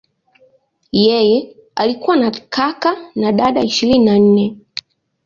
[0.91, 4.57] Yeye alikuwa na kaka na dada ishirini na nne.